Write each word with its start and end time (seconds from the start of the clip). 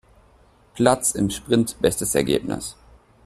Platz 0.73 1.11
im 1.11 1.29
Sprint 1.29 1.79
bestes 1.79 2.15
Ergebnis. 2.15 2.75